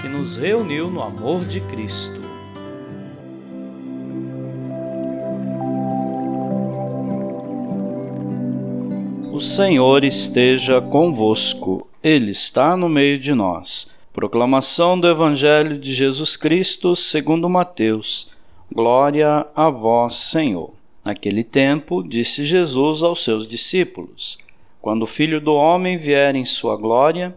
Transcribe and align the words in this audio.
que 0.00 0.08
nos 0.08 0.36
reuniu 0.36 0.90
no 0.90 1.02
amor 1.02 1.44
de 1.44 1.60
Cristo. 1.62 2.20
O 9.32 9.40
Senhor 9.40 10.02
esteja 10.04 10.80
convosco, 10.80 11.86
Ele 12.02 12.30
está 12.30 12.76
no 12.76 12.88
meio 12.88 13.18
de 13.18 13.34
nós. 13.34 13.88
Proclamação 14.12 14.98
do 14.98 15.06
Evangelho 15.06 15.78
de 15.78 15.92
Jesus 15.92 16.36
Cristo 16.38 16.96
segundo 16.96 17.48
Mateus. 17.48 18.30
Glória 18.72 19.46
a 19.54 19.68
vós, 19.68 20.14
Senhor. 20.14 20.72
Naquele 21.04 21.44
tempo, 21.44 22.02
disse 22.02 22.44
Jesus 22.44 23.02
aos 23.02 23.22
seus 23.22 23.46
discípulos: 23.46 24.38
Quando 24.80 25.02
o 25.02 25.06
Filho 25.06 25.40
do 25.40 25.52
Homem 25.52 25.98
vier 25.98 26.34
em 26.34 26.44
sua 26.44 26.76
glória, 26.76 27.36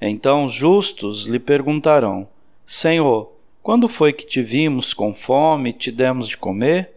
Então 0.00 0.44
os 0.44 0.52
justos 0.52 1.26
lhe 1.26 1.38
perguntarão: 1.38 2.28
Senhor, 2.66 3.32
quando 3.62 3.88
foi 3.88 4.12
que 4.12 4.26
te 4.26 4.42
vimos 4.42 4.92
com 4.92 5.14
fome 5.14 5.70
e 5.70 5.72
te 5.72 5.90
demos 5.90 6.28
de 6.28 6.36
comer? 6.36 6.92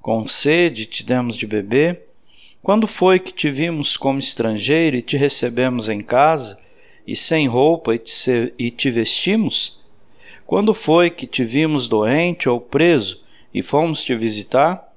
Com 0.00 0.26
sede 0.26 0.82
e 0.82 0.86
te 0.86 1.04
demos 1.04 1.36
de 1.36 1.46
beber? 1.46 2.06
Quando 2.62 2.86
foi 2.86 3.18
que 3.18 3.32
te 3.32 3.50
vimos 3.50 3.96
como 3.96 4.18
estrangeiro 4.18 4.96
e 4.96 5.02
te 5.02 5.16
recebemos 5.16 5.88
em 5.88 6.02
casa, 6.02 6.58
e 7.06 7.16
sem 7.16 7.46
roupa 7.48 7.94
e 7.94 7.98
te, 7.98 8.52
e 8.58 8.70
te 8.70 8.90
vestimos? 8.90 9.78
Quando 10.46 10.74
foi 10.74 11.10
que 11.10 11.26
te 11.26 11.44
vimos 11.44 11.88
doente 11.88 12.48
ou 12.48 12.60
preso 12.60 13.22
e 13.54 13.62
fomos 13.62 14.04
te 14.04 14.14
visitar? 14.14 14.92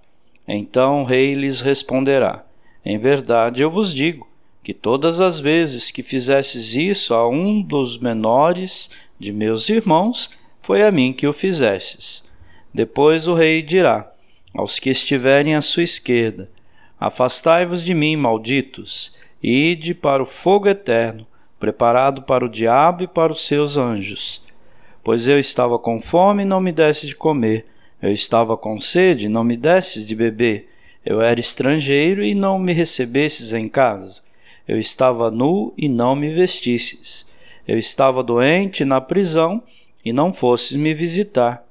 Então 0.47 1.01
o 1.01 1.05
rei 1.05 1.35
lhes 1.35 1.61
responderá: 1.61 2.45
Em 2.83 2.97
verdade 2.97 3.61
eu 3.61 3.69
vos 3.69 3.93
digo 3.93 4.27
que 4.63 4.73
todas 4.73 5.19
as 5.19 5.41
vezes 5.41 5.91
que 5.91 6.01
fizesses 6.01 6.73
isso 6.75 7.13
a 7.13 7.27
um 7.27 7.61
dos 7.61 7.97
menores 7.97 8.89
de 9.19 9.33
meus 9.33 9.67
irmãos, 9.67 10.31
foi 10.61 10.81
a 10.83 10.91
mim 10.91 11.11
que 11.11 11.27
o 11.27 11.33
fizestes. 11.33 12.23
Depois 12.73 13.27
o 13.27 13.33
rei 13.33 13.61
dirá 13.61 14.09
aos 14.55 14.79
que 14.79 14.89
estiverem 14.89 15.53
à 15.53 15.61
sua 15.61 15.83
esquerda: 15.83 16.49
Afastai-vos 16.97 17.83
de 17.83 17.93
mim, 17.93 18.15
malditos, 18.15 19.13
e 19.41 19.71
ide 19.71 19.93
para 19.93 20.23
o 20.23 20.25
fogo 20.25 20.69
eterno, 20.69 21.27
preparado 21.59 22.21
para 22.21 22.45
o 22.45 22.49
diabo 22.49 23.03
e 23.03 23.07
para 23.07 23.33
os 23.33 23.45
seus 23.45 23.75
anjos. 23.75 24.41
Pois 25.03 25.27
eu 25.27 25.37
estava 25.37 25.77
com 25.77 25.99
fome 25.99 26.43
e 26.43 26.45
não 26.45 26.61
me 26.61 26.71
desse 26.71 27.05
de 27.05 27.15
comer, 27.15 27.65
eu 28.01 28.13
estava 28.13 28.55
com 28.55 28.79
sede 28.79 29.25
e 29.25 29.29
não 29.29 29.43
me 29.43 29.57
desses 29.57 30.07
de 30.07 30.15
beber, 30.15 30.69
eu 31.05 31.21
era 31.21 31.41
estrangeiro 31.41 32.23
e 32.23 32.33
não 32.33 32.57
me 32.57 32.71
recebesses 32.71 33.51
em 33.51 33.67
casa 33.67 34.23
eu 34.67 34.79
estava 34.79 35.29
nu 35.29 35.73
e 35.77 35.89
não 35.89 36.15
me 36.15 36.29
vestisses. 36.29 37.25
Eu 37.67 37.77
estava 37.77 38.23
doente 38.23 38.85
na 38.85 39.01
prisão 39.01 39.61
e 40.03 40.11
não 40.11 40.33
fosses 40.33 40.75
me 40.75 40.93
visitar. 40.93 41.65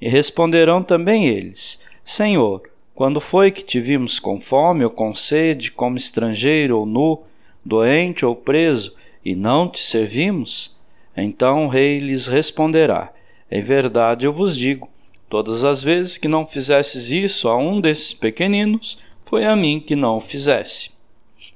E 0.00 0.08
responderão 0.08 0.82
também 0.82 1.28
eles: 1.28 1.80
Senhor, 2.04 2.62
quando 2.94 3.20
foi 3.20 3.50
que 3.50 3.64
te 3.64 3.80
vimos 3.80 4.18
com 4.18 4.40
fome 4.40 4.84
ou 4.84 4.90
com 4.90 5.14
sede, 5.14 5.72
como 5.72 5.96
estrangeiro 5.96 6.78
ou 6.78 6.86
nu, 6.86 7.22
doente 7.64 8.24
ou 8.24 8.36
preso, 8.36 8.94
e 9.24 9.34
não 9.34 9.68
te 9.68 9.80
servimos? 9.80 10.76
Então 11.16 11.66
o 11.66 11.68
rei 11.68 11.98
lhes 11.98 12.26
responderá: 12.26 13.12
Em 13.50 13.62
verdade 13.62 14.26
eu 14.26 14.32
vos 14.32 14.56
digo, 14.56 14.88
todas 15.28 15.64
as 15.64 15.82
vezes 15.82 16.18
que 16.18 16.28
não 16.28 16.46
fizesses 16.46 17.10
isso 17.10 17.48
a 17.48 17.56
um 17.56 17.80
desses 17.80 18.14
pequeninos, 18.14 18.98
foi 19.24 19.44
a 19.44 19.56
mim 19.56 19.80
que 19.80 19.96
não 19.96 20.18
o 20.18 20.20
fizesse. 20.20 20.93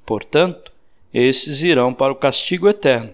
Portanto, 0.08 0.72
esses 1.12 1.62
irão 1.62 1.92
para 1.92 2.10
o 2.10 2.16
castigo 2.16 2.66
eterno, 2.66 3.10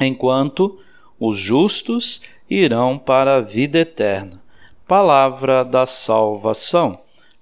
enquanto 0.00 0.78
os 1.20 1.36
justos 1.36 2.22
irão 2.48 2.96
para 2.96 3.36
a 3.36 3.40
vida 3.42 3.80
eterna. 3.80 4.42
Palavra 4.86 5.62
da 5.62 5.84
salvação. 5.84 6.98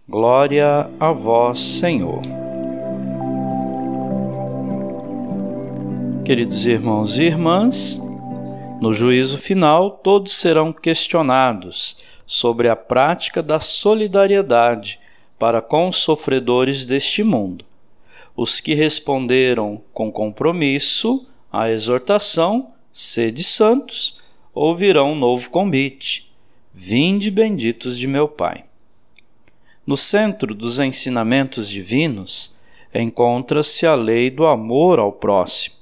Glória 0.09 0.91
a 0.99 1.13
vós, 1.13 1.61
Senhor. 1.61 2.21
Queridos 6.25 6.67
irmãos 6.67 7.21
e 7.21 7.23
irmãs, 7.23 8.03
no 8.81 8.93
juízo 8.93 9.39
final 9.39 9.93
todos 9.93 10.33
serão 10.33 10.73
questionados 10.73 11.99
sobre 12.27 12.69
a 12.69 12.75
prática 12.75 13.45
da 13.45 13.61
solidariedade 13.61 14.99
para 15.39 15.63
com 15.63 15.89
os 15.89 15.99
sofredores 15.99 16.85
deste 16.85 17.23
mundo. 17.23 17.66
Os 18.37 18.61
que 18.61 18.75
responderam 18.75 19.81
com 19.95 20.13
compromisso 20.13 21.27
à 21.51 21.71
exortação, 21.71 22.75
sede 22.93 23.43
santos, 23.43 24.21
ouvirão 24.53 25.13
um 25.13 25.19
novo 25.19 25.49
convite: 25.49 26.31
Vinde 26.75 27.31
benditos 27.31 27.99
de 27.99 28.07
meu 28.07 28.29
Pai. 28.29 28.67
No 29.87 29.97
centro 29.97 30.55
dos 30.55 30.79
ensinamentos 30.79 31.67
divinos 31.67 32.55
encontra-se 32.95 33.87
a 33.87 33.95
lei 33.95 34.31
do 34.31 34.45
amor 34.45 34.99
ao 34.99 35.13
próximo. 35.13 35.77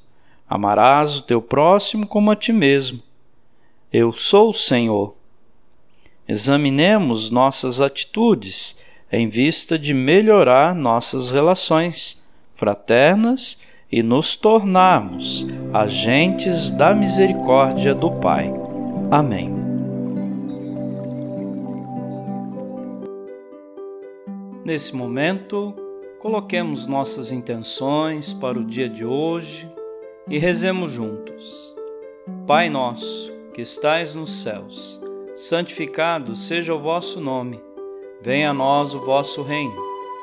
Amarás 0.48 1.16
o 1.16 1.22
teu 1.22 1.42
próximo 1.42 2.06
como 2.06 2.30
a 2.30 2.36
ti 2.36 2.52
mesmo. 2.52 3.02
Eu 3.92 4.12
sou 4.12 4.50
o 4.50 4.54
Senhor. 4.54 5.16
Examinemos 6.28 7.30
nossas 7.30 7.80
atitudes 7.80 8.76
em 9.10 9.26
vista 9.26 9.76
de 9.76 9.92
melhorar 9.92 10.74
nossas 10.74 11.30
relações 11.30 12.23
fraternas 12.54 13.58
e 13.90 14.02
nos 14.02 14.34
tornarmos 14.34 15.46
agentes 15.72 16.70
da 16.70 16.94
misericórdia 16.94 17.94
do 17.94 18.10
Pai. 18.10 18.52
Amém. 19.10 19.52
Nesse 24.64 24.96
momento, 24.96 25.74
coloquemos 26.18 26.86
nossas 26.86 27.30
intenções 27.30 28.32
para 28.32 28.58
o 28.58 28.64
dia 28.64 28.88
de 28.88 29.04
hoje 29.04 29.70
e 30.26 30.38
rezemos 30.38 30.90
juntos. 30.92 31.76
Pai 32.46 32.70
nosso, 32.70 33.30
que 33.52 33.60
estais 33.60 34.14
nos 34.14 34.42
céus, 34.42 35.00
santificado 35.36 36.34
seja 36.34 36.74
o 36.74 36.80
vosso 36.80 37.20
nome. 37.20 37.60
Venha 38.22 38.50
a 38.50 38.54
nós 38.54 38.94
o 38.94 39.04
vosso 39.04 39.42
reino 39.42 39.94